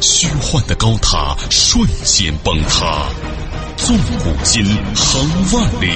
[0.00, 3.08] 虚幻的高塔瞬间崩塌，
[3.76, 4.64] 纵古今，
[4.94, 5.86] 横万里，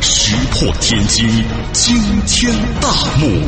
[0.00, 1.26] 石破天惊，
[1.72, 3.42] 惊天大幕。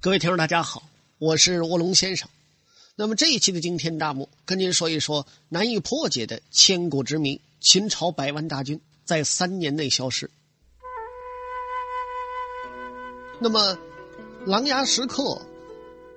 [0.00, 0.82] 各位听众，大家好，
[1.18, 2.28] 我是卧龙先生。
[2.94, 10.30] 那么这一期的惊天大幕，跟您说一说难以破解的千古之谜：秦朝百万大军在三年内消失。
[13.40, 13.78] 那么，
[14.46, 15.40] 琅琊石刻。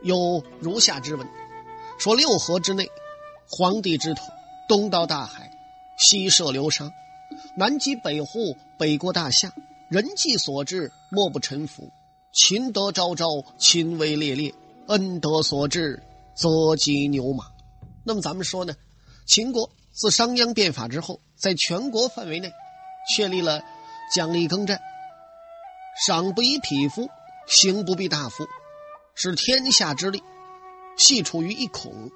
[0.03, 1.27] 有如下之文：
[1.99, 2.89] 说六合之内，
[3.47, 4.23] 皇帝之土，
[4.67, 5.51] 东到大海，
[5.97, 6.91] 西涉流沙，
[7.55, 9.51] 南极北户，北过大夏，
[9.89, 11.91] 人迹所至，莫不臣服。
[12.33, 14.53] 秦德昭昭，秦威烈烈，
[14.87, 16.01] 恩德所至，
[16.33, 17.45] 则及牛马。
[18.03, 18.73] 那么咱们说呢，
[19.27, 22.51] 秦国自商鞅变法之后，在全国范围内
[23.13, 23.61] 确立了
[24.15, 24.79] 奖励耕战，
[26.07, 27.09] 赏不以匹夫，
[27.47, 28.47] 刑不必大夫。
[29.23, 30.23] 使天下之力
[30.97, 32.09] 系处于一孔，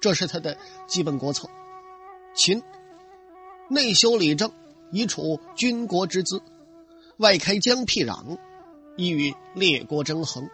[0.00, 1.50] 这是他的基本国策。
[2.36, 2.62] 秦
[3.68, 4.52] 内修礼政，
[4.92, 6.38] 以处军国之资；
[7.16, 8.38] 外开疆辟壤，
[8.96, 10.48] 以与列国争衡。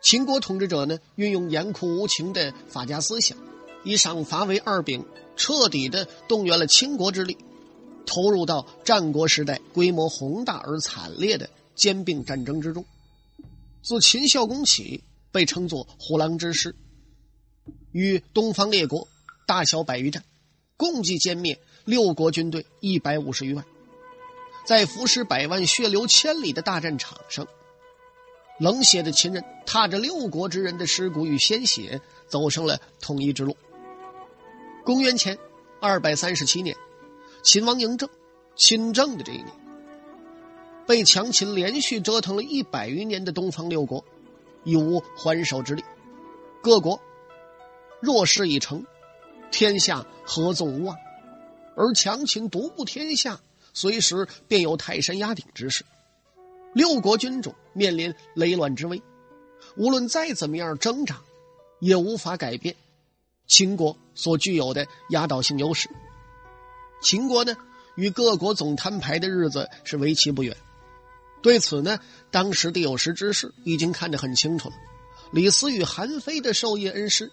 [0.00, 3.36] 秦国统治者呢，运用严酷无情的法家思想，
[3.82, 7.36] 以赏罚为二柄，彻底的动员了倾国之力，
[8.06, 12.84] 投入到战国时代规模宏大而惨烈的兼并战争之中。
[13.82, 15.02] 自秦孝公起。
[15.32, 16.76] 被称作虎狼之师，
[17.90, 19.08] 与东方列国
[19.46, 20.22] 大小百余战，
[20.76, 23.64] 共计歼灭六国军队一百五十余万。
[24.64, 27.48] 在浮尸百万、血流千里的大战场上，
[28.60, 33.56] 冷血的秦人踏着六国之人的尸骨与鲜血，走上了统一之路。
[34.84, 35.36] 公元前
[35.80, 36.76] 二百三十七年，
[37.42, 38.08] 秦王嬴政
[38.54, 39.48] 亲政的这一年，
[40.86, 44.04] 被强秦连续折腾了一百余年的东方六国。
[44.64, 45.84] 已无还手之力，
[46.62, 47.00] 各国
[48.00, 48.84] 弱势已成，
[49.50, 50.96] 天下合纵无望，
[51.76, 53.40] 而强秦独步天下，
[53.72, 55.84] 随时便有泰山压顶之势。
[56.72, 59.02] 六国军种面临雷乱之危，
[59.76, 61.20] 无论再怎么样挣扎，
[61.80, 62.74] 也无法改变
[63.46, 65.90] 秦国所具有的压倒性优势。
[67.02, 67.56] 秦国呢，
[67.96, 70.56] 与各国总摊牌的日子是为期不远。
[71.42, 71.98] 对此呢，
[72.30, 74.74] 当时的有识之士已经看得很清楚了。
[75.32, 77.32] 李斯与韩非的授业恩师，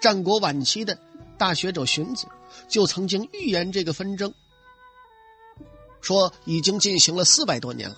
[0.00, 0.98] 战国晚期的
[1.36, 2.26] 大学者荀子
[2.68, 4.32] 就曾经预言这个纷争，
[6.00, 7.96] 说已经进行了四百多年了，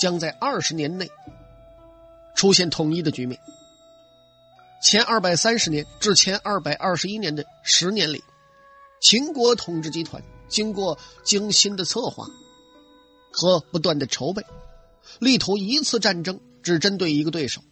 [0.00, 1.08] 将在二十年内
[2.34, 3.38] 出现统一的局面。
[4.82, 8.24] 前二百三十年至前二百二十一年的十年里，
[9.00, 12.26] 秦国统治集团经过精心的策划
[13.30, 14.42] 和不断的筹备。
[15.18, 17.62] 力图一次战争只针对一个对手，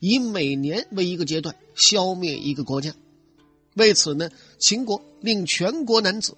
[0.00, 2.94] 以每年为一个阶段消灭一个国家。
[3.74, 6.36] 为此呢，秦国令全国男子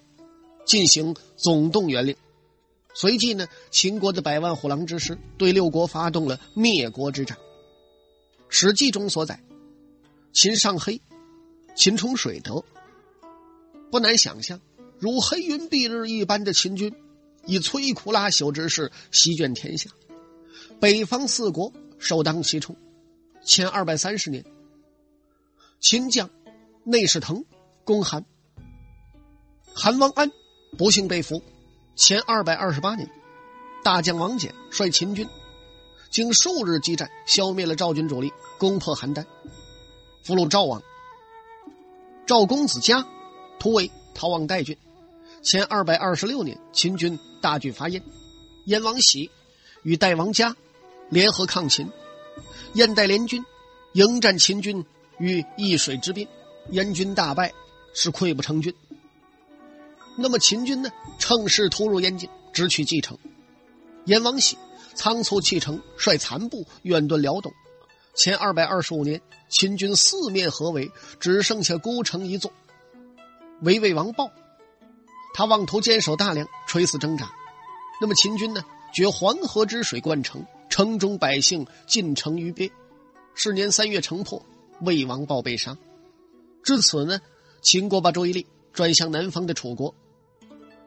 [0.65, 2.15] 进行总动员令。
[2.93, 7.37] 随即呢，秦国的百万虎狼之师对六国发动了灭国之战。
[8.49, 9.41] 《史记》中所载，
[10.33, 11.01] 秦上黑，
[11.75, 12.63] 秦冲水德。
[13.89, 14.59] 不难想象，
[14.99, 16.93] 如黑云蔽日一般的秦军，
[17.45, 19.89] 以摧枯拉朽之势席卷天下。
[20.81, 22.75] 北方四国首当其冲。
[23.43, 24.43] 前二百三十年，
[25.79, 26.27] 秦将
[26.83, 27.45] 内侍腾
[27.83, 28.25] 攻韩，
[29.75, 30.31] 韩王安
[30.79, 31.39] 不幸被俘。
[31.95, 33.07] 前二百二十八年，
[33.83, 35.27] 大将王翦率秦军
[36.09, 39.23] 经数日激战，消灭了赵军主力，攻破邯郸，
[40.23, 40.81] 俘虏赵王。
[42.25, 43.05] 赵公子嘉
[43.59, 44.75] 突围逃往代郡。
[45.43, 48.01] 前二百二十六年，秦军大举伐燕，
[48.65, 49.29] 燕王喜
[49.83, 50.55] 与代王嘉。
[51.11, 51.91] 联合抗秦，
[52.75, 53.43] 燕代联军
[53.91, 54.85] 迎战秦军
[55.19, 56.25] 于易水之滨，
[56.69, 57.51] 燕军大败，
[57.93, 58.73] 是溃不成军。
[60.15, 60.89] 那么秦军呢？
[61.19, 63.17] 乘势突入燕境，直取蓟城。
[64.05, 64.57] 燕王喜
[64.95, 67.51] 仓促弃城，率残部远遁辽东。
[68.15, 72.53] 前二百二十五年，秦军四面合围，只剩下孤城一座。
[73.63, 74.31] 围魏王豹，
[75.33, 77.29] 他妄图坚守大梁，垂死挣扎。
[77.99, 78.63] 那么秦军呢？
[78.93, 80.45] 掘黄河之水灌城。
[80.71, 82.71] 城中百姓进城于鳖，
[83.35, 84.43] 是年三月城破，
[84.79, 85.77] 魏王豹被杀。
[86.63, 87.19] 至此呢，
[87.61, 89.93] 秦国把注意力转向南方的楚国。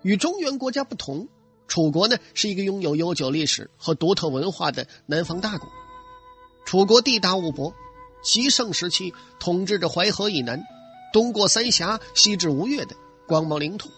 [0.01, 1.29] 与中原国家不同，
[1.69, 5.69] 楚国呢是一个拥有悠久历史和独特文化的南方大国。
[6.65, 7.75] 楚国地大物博，
[8.23, 10.65] 极盛时期统治着淮河以南、
[11.13, 12.97] 东过三峡、西至吴越的
[13.29, 13.91] 广袤领土。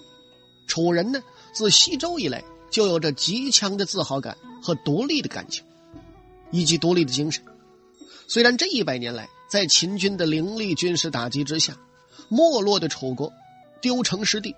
[0.67, 1.23] 楚人呢，
[1.53, 5.65] 自西周以来就有着极强的自豪感和独立的感情，
[6.51, 7.43] 以及独立的精神。
[8.29, 11.77] 虽然这一百年来，在秦军的凌厉军事打击之下，
[12.29, 13.33] 没落的楚国
[13.81, 14.55] 丢城失地，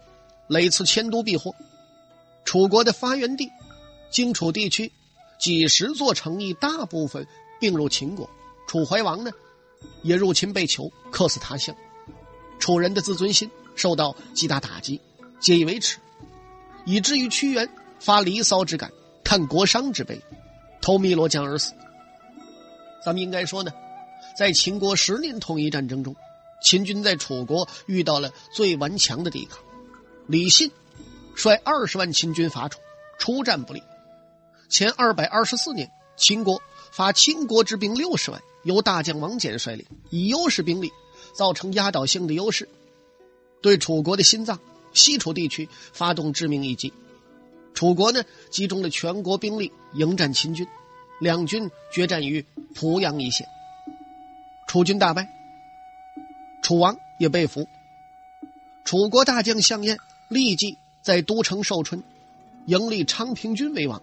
[0.48, 1.54] 累次迁都避祸。
[2.44, 3.50] 楚国的发源地
[4.10, 4.90] 荆楚地区
[5.38, 7.26] 几十座城邑大部分
[7.60, 8.28] 并入秦国，
[8.66, 9.30] 楚怀王呢
[10.02, 11.76] 也入侵被囚，客死他乡。
[12.58, 14.98] 楚人的自尊心受到极大打击，
[15.38, 15.98] 皆以为耻，
[16.86, 17.68] 以至于屈原
[18.00, 18.90] 发《离骚》之感，
[19.22, 20.18] 叹国殇之悲，
[20.88, 21.74] 投汨罗江而死。
[23.04, 23.70] 咱们应该说呢，
[24.34, 26.16] 在秦国十年统一战争中，
[26.62, 29.58] 秦军在楚国遇到了最顽强的抵抗。
[30.26, 30.72] 李信
[31.34, 32.80] 率二十万秦军伐楚，
[33.18, 33.82] 出战不利。
[34.70, 40.90] 前二百二十四年，秦国发秦国之兵六十万，由大将王翦率领，以优势兵力
[41.34, 42.66] 造成压倒性的优势，
[43.60, 44.58] 对楚国的心脏
[44.94, 46.94] 西楚地区发动致命一击。
[47.78, 50.66] 楚国呢，集中了全国兵力迎战秦军。
[51.20, 52.44] 两军决战于
[52.74, 53.46] 濮阳一线，
[54.66, 55.28] 楚军大败，
[56.60, 57.68] 楚王也被俘。
[58.84, 59.96] 楚国大将项燕
[60.28, 62.02] 立即在都城寿春
[62.66, 64.02] 迎立昌平君为王，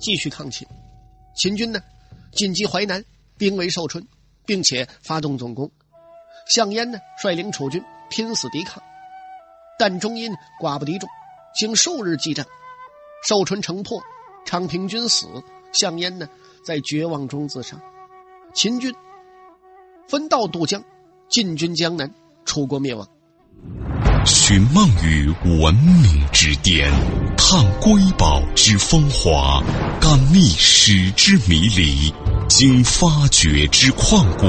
[0.00, 0.66] 继续抗秦。
[1.36, 1.80] 秦军呢，
[2.32, 3.04] 进击淮南，
[3.38, 4.04] 兵围寿春，
[4.44, 5.70] 并且发动总攻。
[6.48, 7.80] 项燕呢，率领楚军
[8.10, 8.82] 拼死抵抗，
[9.78, 11.08] 但终因寡不敌众，
[11.54, 12.44] 经数日激战，
[13.22, 14.02] 寿春城破，
[14.44, 15.26] 昌平君死，
[15.72, 16.28] 项燕呢。
[16.64, 17.76] 在绝望中自杀，
[18.54, 18.94] 秦军
[20.06, 20.80] 分道渡江，
[21.28, 22.08] 进军江南，
[22.44, 23.04] 楚国灭亡。
[24.24, 25.28] 寻梦于
[25.60, 26.88] 文明之巅，
[27.36, 29.60] 探瑰宝之风华，
[30.00, 32.14] 感历史之迷离，
[32.48, 34.46] 经发掘之旷古，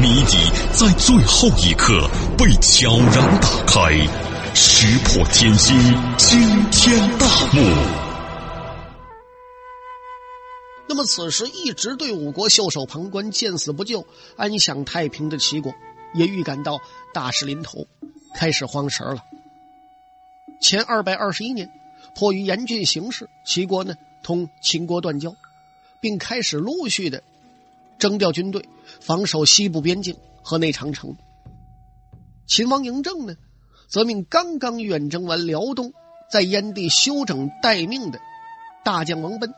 [0.00, 2.08] 谜底在最后一刻
[2.38, 3.82] 被悄然打开，
[4.56, 5.76] 石破天惊，
[6.16, 7.60] 惊天大幕。
[10.88, 14.06] 那么，此时一直对五国袖手旁观、见死不救、
[14.36, 15.74] 安享太平的齐国，
[16.14, 16.78] 也预感到
[17.12, 17.88] 大事临头，
[18.36, 19.24] 开始慌神了。
[20.60, 21.68] 前二百二十一年，
[22.14, 25.34] 迫于严峻形势，齐国呢同秦国断交，
[26.00, 27.24] 并开始陆续的
[27.98, 28.68] 征调军队
[29.00, 31.16] 防守西部边境和内长城。
[32.46, 33.34] 秦王嬴政呢，
[33.88, 35.92] 则命刚刚远征完辽东，
[36.30, 38.18] 在燕地休整待命的
[38.84, 39.52] 大将王贲。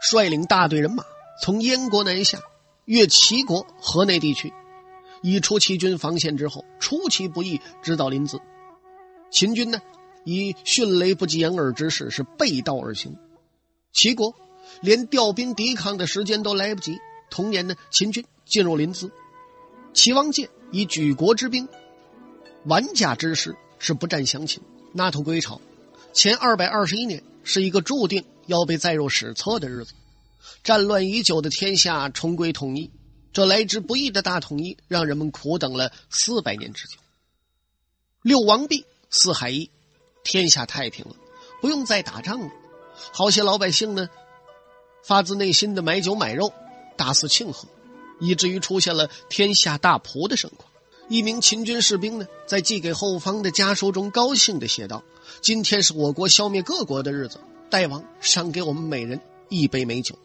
[0.00, 1.04] 率领大队人马
[1.40, 2.40] 从燕国南下，
[2.84, 4.52] 越齐国河内地区，
[5.22, 8.40] 以出齐军防线之后，出其不意，直捣临淄。
[9.30, 9.80] 秦军呢，
[10.24, 13.16] 以迅雷不及掩耳之势是背道而行，
[13.92, 14.34] 齐国
[14.80, 16.98] 连调兵抵抗的时间都来不及。
[17.30, 19.10] 同年呢，秦军进入临淄，
[19.92, 21.66] 齐王建以举国之兵，
[22.66, 24.62] 万甲之师，是不战降秦，
[24.92, 25.60] 纳土归朝。
[26.12, 28.24] 前二百二十一年是一个注定。
[28.46, 29.94] 要被载入史册的日子，
[30.62, 32.90] 战乱已久的天下重归统一，
[33.32, 36.98] 这来之不易的大统一，让人们苦等了四百年之久。
[38.20, 39.70] 六王毕，四海一，
[40.24, 41.16] 天下太平了，
[41.62, 42.50] 不用再打仗了。
[43.14, 44.10] 好些老百姓呢，
[45.02, 46.52] 发自内心的买酒买肉，
[46.98, 47.66] 大肆庆贺，
[48.20, 50.70] 以至于出现了天下大仆的盛况。
[51.08, 55.04] 一名秦军士兵呢，在寄给后方的家书中，高兴地写道
[55.42, 57.38] ：“今天是我国消灭各国的日子。”
[57.70, 60.16] 大王赏给我们每人一杯美酒。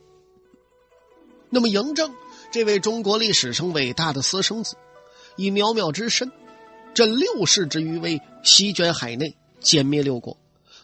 [1.50, 2.14] 那么嬴政
[2.52, 4.76] 这位中国历史上伟大的私生子，
[5.36, 6.32] 以渺渺之身，
[6.94, 10.38] 振六世之余威，席卷海内，歼灭六国，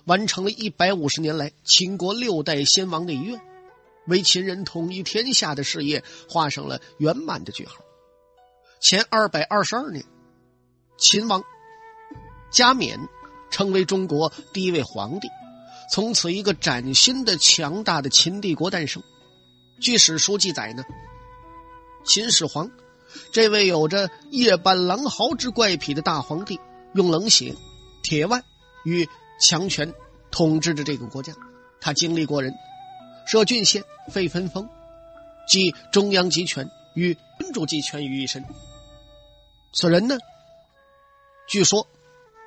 [0.06, 3.40] 完成了一百五十年来秦国六代先王的遗愿，
[4.08, 7.85] 为秦人统一天下的事业画上了圆满的句号。
[8.86, 10.06] 前二百二十二年，
[10.96, 11.44] 秦王
[12.52, 13.00] 加冕，
[13.50, 15.28] 成为中国第一位皇帝。
[15.92, 19.02] 从此，一个崭新的、强大的秦帝国诞生。
[19.82, 20.84] 据史书记载呢，
[22.06, 22.70] 秦始皇
[23.32, 26.60] 这位有着夜半狼嚎之怪癖的大皇帝，
[26.94, 27.56] 用冷血、
[28.04, 28.44] 铁腕
[28.84, 29.10] 与
[29.42, 29.92] 强权
[30.30, 31.34] 统治着这个国家。
[31.82, 32.54] 他经历过人，
[33.26, 34.70] 设郡县，废分封，
[35.48, 38.46] 集中央集权与君主集权于一身。
[39.76, 40.18] 此人呢，
[41.48, 41.88] 据说。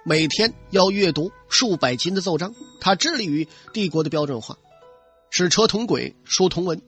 [0.04, 4.56] 每天要阅读数百斤的奏章，他致力于帝国的标准化，
[5.28, 6.80] 使车同轨、书同文，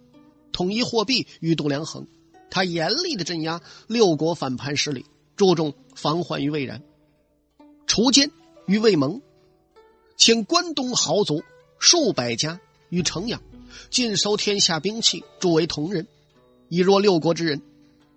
[0.53, 2.07] 统一货币与度量衡。
[2.49, 5.05] 他严厉的镇压六国反叛势力，
[5.37, 6.83] 注重防患于未然。
[7.87, 8.31] 除奸
[8.67, 9.21] 于未蒙，
[10.17, 11.43] 请关东豪族
[11.79, 13.43] 数百家于城阳，
[13.91, 16.07] 尽收天下兵器，诸为同人，
[16.71, 17.61] 以若六国之人。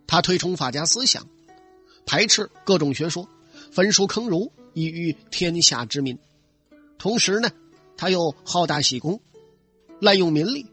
[0.08, 1.27] 他推崇法家思想，
[2.05, 3.27] 排斥各种学说，
[3.72, 6.17] 焚书坑儒，以育天下之民。
[6.98, 7.50] 同时呢，
[7.98, 9.22] 他又好大喜功，
[10.00, 10.65] 滥用民力，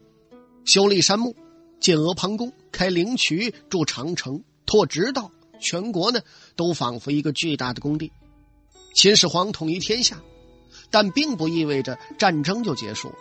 [0.65, 1.35] 修立山墓，
[1.79, 6.21] 建阿房宫，开灵渠，筑长城，拓直道，全国呢
[6.55, 8.11] 都仿佛一个巨大的工地。
[8.93, 10.21] 秦始皇统一天下，
[10.89, 13.15] 但并不意味着战争就结束了。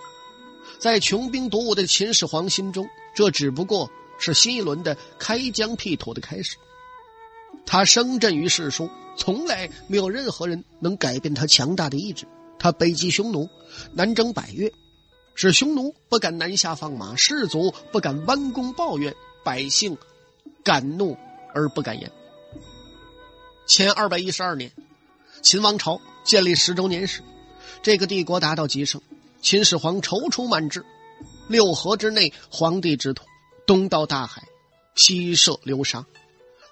[0.78, 6.56] 在穷兵黩武的秦始皇心中，这只不过是新一轮的开疆辟土的开始。
[7.66, 12.26] 他声震于世书，从来没有任何人能改变他强大的意志。
[12.58, 13.48] 他北击匈奴，
[13.92, 14.70] 南征百越，
[15.34, 19.14] 使匈奴不敢南下放马，士卒不敢弯弓抱怨，
[19.44, 19.96] 百姓
[20.62, 21.16] 敢怒
[21.54, 22.10] 而不敢言。
[23.66, 24.72] 前二百一十二年，
[25.42, 27.22] 秦王朝建立十周年时，
[27.82, 29.00] 这个帝国达到极盛。
[29.40, 30.84] 秦始皇踌躇满志，
[31.48, 33.24] 六合之内，皇帝之土，
[33.66, 34.42] 东到大海，
[34.96, 36.04] 西涉流沙，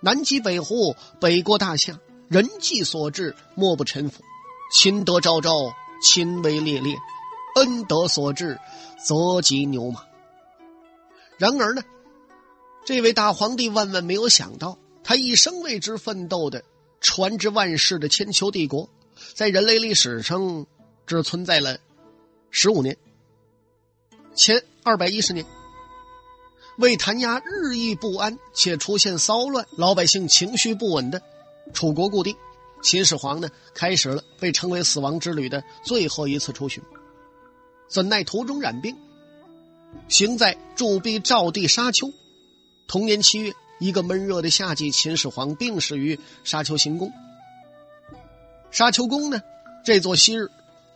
[0.00, 4.22] 南击北胡，北过大夏，人计所至，莫不臣服。
[4.72, 6.96] 秦德昭昭，秦威烈烈，
[7.56, 8.58] 恩德所至，
[9.04, 10.04] 则及牛马。
[11.38, 11.82] 然而呢，
[12.84, 16.62] 这位大皇帝万万没有想到，他一生为之奋斗的、
[17.00, 18.88] 传之万世的千秋帝国，
[19.34, 20.66] 在人类历史上
[21.06, 21.78] 只存在了
[22.50, 22.96] 十五年。
[24.34, 25.44] 前二百一十年，
[26.78, 31.20] 为弹压日益不安且出现骚乱、老百姓情绪不稳的
[31.72, 32.36] 楚国故地。
[32.82, 36.80] 秦始皇呢，开始了被称为“死亡之旅”的最后一次出巡。
[37.88, 38.96] 怎奈途中染病，
[40.08, 42.12] 行在驻逼赵地沙丘。
[42.86, 47.12] 同年七月，一个闷热的夏季，秦始皇病逝于沙丘行宫。
[48.70, 49.42] 沙丘宫呢，
[49.84, 50.48] 这座昔日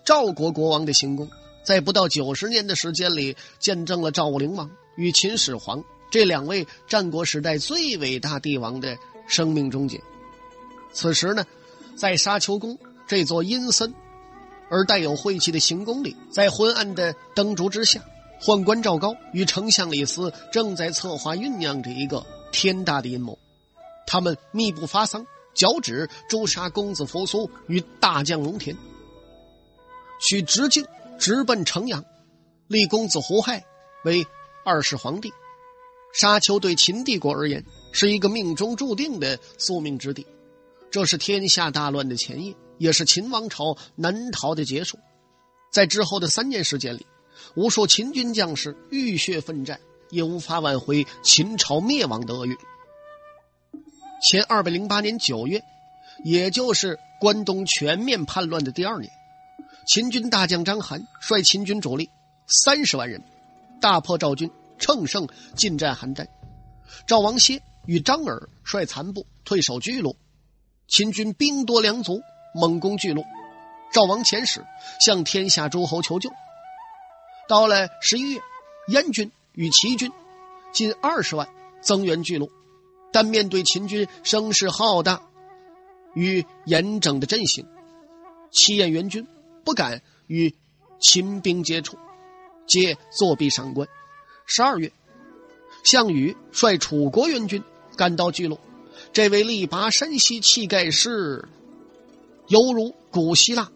[0.05, 1.29] 赵国国王的行宫，
[1.65, 8.97] 在不到九十年的时间里，见证了赵武灵王与秦始皇这两位战国时代最伟大帝王的
[9.27, 10.01] 生命终结。
[10.93, 11.45] 此时呢。
[11.95, 13.95] 在沙丘宫这座阴森
[14.71, 18.03] 而带有晦气的行宫里，在昏暗的灯烛之下，
[18.41, 23.39] 宦官赵高与丞相李斯正在策划酝酿着一个天大的阴谋。
[24.07, 28.75] 他们密不发丧，脚趾诛杀公子扶苏与大将龙田，
[30.19, 30.85] 取直径
[31.19, 32.03] 直奔城阳，
[32.69, 33.63] 立公子胡亥
[34.07, 34.27] 为
[34.65, 35.33] 二世皇帝。
[36.13, 40.27] 沙丘对秦帝国而言是一个命中注定的宿命之地。
[40.91, 44.99] 这是天下大乱的前夜，也是秦王朝难逃的结束。
[45.73, 47.07] 在之后的三年时间里，
[47.55, 52.55] 无数秦军将士浴血奋战，也无法挽回秦朝灭亡的厄运。
[54.21, 55.63] 前二百零八年九月，
[56.25, 59.11] 也就是关东全面叛乱的第二年，
[59.87, 62.11] 秦军大将章邯率秦军主力
[62.47, 63.23] 三十万人，
[63.83, 66.27] 大破赵军，乘胜进占邯郸。
[67.07, 70.17] 赵王歇与张耳率残部退守巨鹿。
[70.87, 72.23] 秦军兵多粮足，
[72.55, 73.25] 猛攻巨鹿。
[73.93, 74.65] 赵王遣使
[75.05, 76.31] 向天下诸侯求救。
[77.49, 78.41] 到了十一月，
[78.89, 80.13] 燕军与齐军
[80.73, 81.49] 近二十万
[81.81, 82.51] 增援巨鹿，
[83.13, 85.23] 但面对秦军声势浩大
[86.15, 87.67] 与严整的阵型，
[88.53, 89.27] 齐燕援军
[89.65, 90.55] 不敢与
[91.01, 91.99] 秦兵接触，
[92.67, 93.89] 皆作壁上观。
[94.47, 94.93] 十二月，
[95.85, 97.63] 项羽率楚国援军
[97.97, 98.59] 赶到巨鹿。
[99.13, 101.49] 这位力拔山兮气盖世，
[102.49, 103.71] 犹如古希腊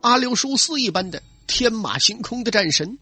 [0.00, 2.98] 阿留舒斯一般的天马行空的战神，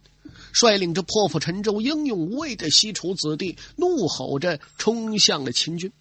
[0.53, 5.93] 率领着破釜沉舟、英勇无畏的西楚子弟，怒吼着冲向了秦军。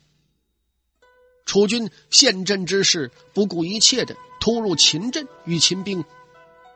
[1.46, 6.04] 楚军陷阵之势，不顾一切的突入秦阵，与秦兵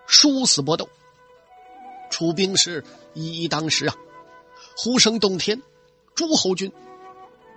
[0.08, 0.88] 殊死搏斗。
[2.14, 2.84] 楚兵是
[3.16, 3.96] 一一当十啊，
[4.78, 5.60] 呼声动天，
[6.14, 6.72] 诸侯军。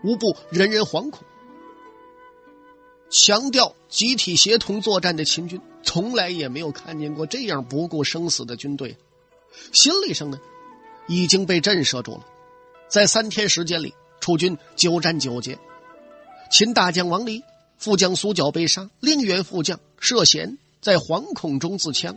[0.03, 1.21] 无不人人惶恐。
[3.11, 8.97] 强调集体协同作战的秦军，从来也没有看见过这样不顾生死的军队。
[9.75, 10.41] 心理上呢，
[11.07, 12.25] 已经被震慑住了。
[12.89, 15.59] 在三天时间里，楚军九战九捷。
[16.51, 17.43] 秦大将王离、
[17.77, 22.17] 副将苏角被杀，另员副将涉嫌在惶恐中自枪。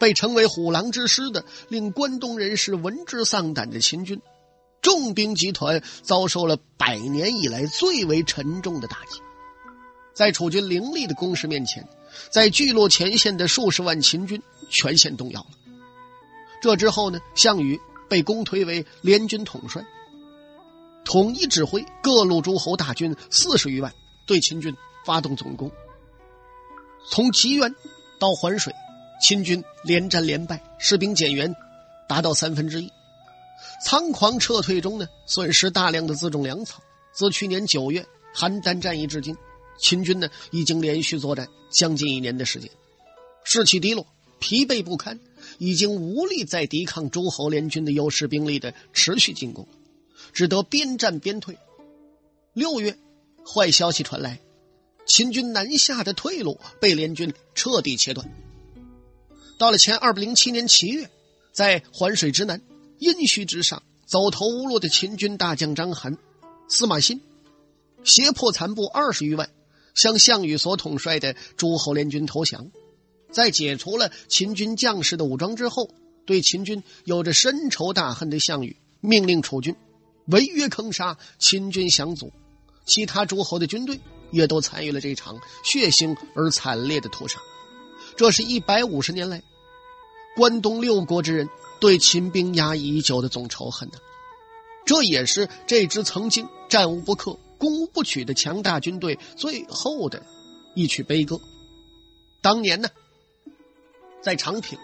[0.00, 4.20] 被称为“虎狼之师”的，令关东人士闻之丧胆的秦军。
[4.80, 9.20] 重兵集团遭受了百年以来最为沉重的打击，
[10.14, 11.86] 在楚军凌厉的攻势面前，
[12.30, 15.50] 在聚落前线的数十万秦军全线动摇了。
[16.62, 17.78] 这之后呢，项羽
[18.08, 19.84] 被公推为联军统帅，
[21.04, 23.92] 统一指挥各路诸侯大军四十余万，
[24.26, 25.70] 对秦军发动总攻。
[27.06, 27.74] 从吉原
[28.18, 28.74] 到环水，
[29.20, 31.54] 秦军连战连败，士兵减员
[32.08, 32.90] 达到三分之一。
[33.84, 36.82] 仓皇撤退中呢，损失大量的辎重粮草。
[37.12, 39.36] 自去年九月邯郸战役至今，
[39.78, 42.70] 秦军呢已经连续作战将近一年的时间，
[43.44, 44.06] 士气低落，
[44.38, 45.20] 疲惫不堪，
[45.58, 49.66] 已经无力再抵抗诸侯联军的优势兵力的持续进攻，
[50.32, 51.58] 只得边战边退。
[52.54, 52.96] 六月，
[53.46, 54.40] 坏消息传来，
[55.06, 58.30] 秦军南下的退路被联军彻底切断。
[59.60, 61.10] 到了前二百零七年七月，
[61.52, 62.62] 在环水之南。
[62.98, 66.16] 殷墟之上，走投无路的秦军大将章邯、
[66.66, 67.20] 司马欣，
[68.02, 69.50] 胁迫残部二十余万，
[69.94, 72.70] 向项羽所统帅的诸侯联军投降。
[73.30, 75.90] 在解除了秦军将士的武装之后，
[76.24, 79.76] 对秦军有着深仇大恨的项羽，命令楚军
[80.28, 82.32] 违约坑杀秦军降卒。
[82.86, 84.00] 其他诸侯的军队
[84.30, 87.38] 也都参与了这场血腥而惨烈的屠杀。
[88.16, 89.42] 这是一百五十年来，
[90.36, 91.48] 关东六国之人。
[91.80, 93.94] 对秦兵压抑已久的总仇恨呢，
[94.84, 100.22] 这也是这支曾经战无不克、攻无不取的强大军队最后的
[100.74, 101.40] 一曲悲歌。
[102.42, 102.90] 当年呢，
[104.20, 104.78] 在长平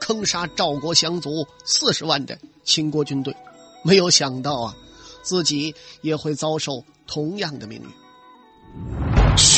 [0.00, 3.34] 坑杀赵国降卒四十万的秦国军队，
[3.82, 4.76] 没有想到啊，
[5.22, 9.03] 自己也会遭受同样的命运。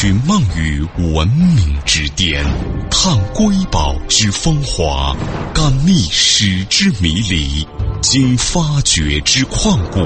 [0.06, 0.86] 寻梦于
[1.16, 2.44] 文明之巅，
[2.88, 5.16] 探瑰宝之风华，
[5.52, 7.66] 感历史之迷离，
[8.00, 9.98] 经发掘之旷古，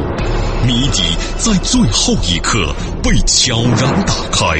[0.67, 1.03] 谜底
[1.37, 4.57] 在最后一刻被悄然打开，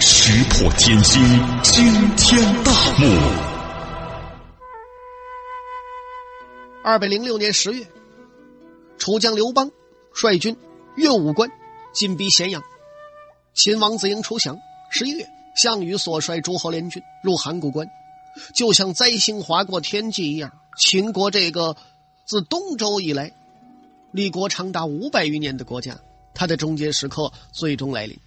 [0.00, 1.22] 石破天惊，
[1.62, 3.06] 惊天大幕。
[6.82, 7.86] 二百零六年十月，
[8.96, 9.70] 楚将刘邦
[10.14, 10.56] 率军
[10.96, 11.50] 越武关，
[11.92, 12.62] 进逼咸阳。
[13.52, 14.56] 秦王子婴出降。
[14.90, 17.88] 十一月，项羽所率诸侯联军入函谷关，
[18.54, 20.52] 就像灾星划过天际一样。
[20.78, 21.76] 秦国这个
[22.26, 23.32] 自东周以来
[24.10, 25.98] 立国长达五百余年的国家，
[26.34, 28.18] 它的终结时刻最终来临。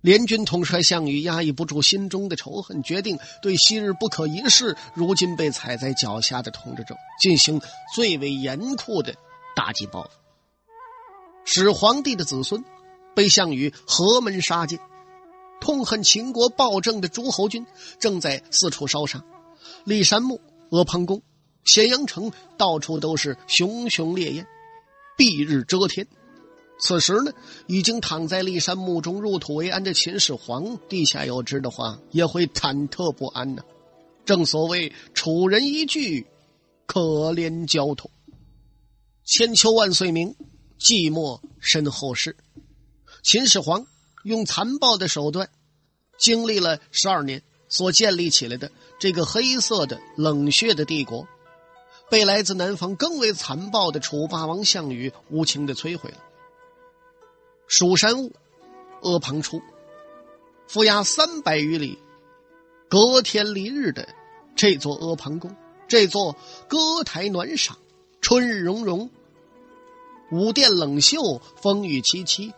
[0.00, 7.60] 联军统帅项羽压抑不住心中的仇恨，决定对昔日不可一世、如今被踩在脚下的统治者进行
[7.94, 9.14] 最为严酷的
[9.56, 10.10] 打击报复。
[11.44, 12.64] 始皇帝的子孙。
[13.16, 14.78] 被项羽河门杀尽，
[15.60, 17.66] 痛恨秦国暴政的诸侯军
[17.98, 19.24] 正在四处烧杀，
[19.84, 20.40] 骊山墓、
[20.70, 21.22] 阿房宫、
[21.64, 24.46] 咸阳城到处都是熊熊烈焰，
[25.16, 26.06] 蔽日遮天。
[26.78, 27.32] 此时呢，
[27.66, 33.62] 已经躺在骊山墓中入土为安的秦始皇，地下有知的话，也会忐忑不安呢。
[34.26, 36.26] 正所谓楚人一句，
[36.84, 38.10] 可怜焦土。
[39.24, 40.36] 千秋万岁名，
[40.78, 42.36] 寂寞身后事。
[43.22, 43.86] 秦始皇
[44.26, 45.48] 用残暴的手段，
[46.18, 51.28] 经历了十二年所建立起来的这个黑色的冷血的帝国，
[52.10, 56.18] 被来自南方更为残暴的楚霸王项羽无情的摧毁了。
[57.68, 58.32] 蜀山兀，
[59.02, 59.62] 阿房出，
[60.68, 61.96] 覆压三百余里，
[62.88, 64.08] 隔天离日的
[64.56, 65.54] 这座阿房宫，
[65.86, 66.36] 这座
[66.66, 67.78] 歌台暖赏、
[68.20, 69.08] 春日融融、
[70.32, 72.52] 舞殿冷袖、风雨凄凄。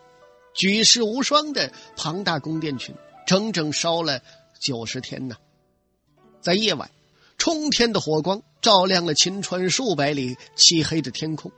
[0.58, 2.92] 举世无双的庞大宫殿群，
[3.28, 4.20] 整整烧了
[4.58, 5.36] 九十天呐！
[6.40, 6.90] 在夜晚，
[7.38, 11.52] 冲天的火光照亮了秦川数百里漆黑的天空，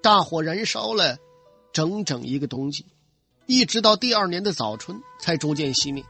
[0.00, 1.18] 大火燃烧了
[1.72, 2.86] 整整一个冬季，
[3.46, 6.04] 一直到第二年的早春才逐渐熄灭。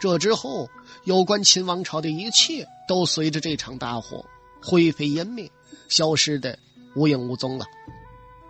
[0.00, 0.68] 这之后，
[1.04, 4.26] 有关秦王朝的一切都随着这场大火
[4.60, 5.48] 灰飞烟灭，
[5.88, 6.58] 消失的
[6.96, 7.66] 无影无踪了。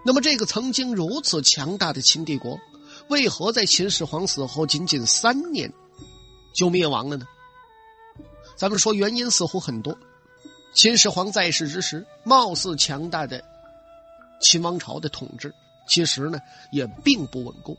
[0.02, 2.58] 那么，这个曾经如此强大的秦帝国。
[3.08, 5.72] 为何在秦始皇死后仅仅三年
[6.54, 7.26] 就灭亡了呢？
[8.56, 9.96] 咱们说原因似乎很多。
[10.74, 13.42] 秦始皇在世之时，貌似强大的
[14.40, 15.54] 秦王朝的统治，
[15.88, 16.38] 其实呢
[16.72, 17.76] 也并不稳固。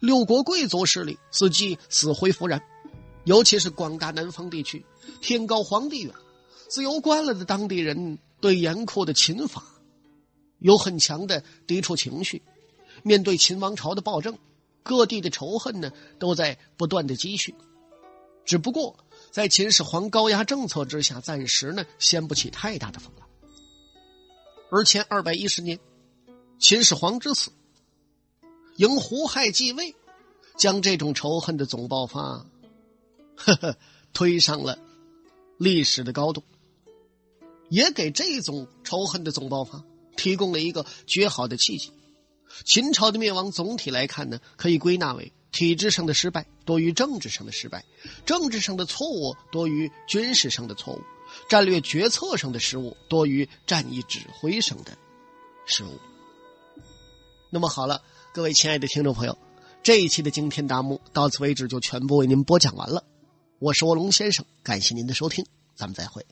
[0.00, 2.60] 六国贵族势力四季死灰复燃，
[3.24, 4.84] 尤其是广大南方地区，
[5.20, 6.14] 天高皇帝远，
[6.68, 9.62] 自由惯了的当地人对严酷的秦法
[10.58, 12.42] 有很强的抵触情绪。
[13.02, 14.38] 面对秦王朝的暴政。
[14.84, 17.54] 各地的仇恨呢，都在不断的积蓄，
[18.46, 18.96] 只不过
[19.30, 23.28] 在秦始皇高压政策之下，暂时呢掀不起太大的风浪。
[24.70, 25.78] 而前二百一十年，
[26.58, 27.50] 秦始皇之死，
[28.76, 29.94] 迎胡亥继位，
[30.56, 32.46] 将这种仇恨的总爆发，
[33.36, 33.76] 呵呵，
[34.14, 34.78] 推上了
[35.58, 36.42] 历史的高度，
[37.68, 39.84] 也给这种仇恨的总爆发
[40.16, 41.92] 提供了一个绝好的契机。
[42.64, 47.84] 秦朝的灭亡总体来看呢，可以归纳为体制上的失败多于政治上的失败，
[48.26, 51.00] 政治上的错误多于军事上的错误，
[51.48, 54.96] 战略决策上的失误多于战役指挥上的
[55.66, 55.98] 失误。
[57.50, 59.36] 那么好了，各位亲爱的听众朋友，
[59.82, 63.04] 这一期的惊天大幕到此为止就全部为您播讲完了。
[63.58, 66.24] 我是卧龙先生，感谢您的收听，咱们再会。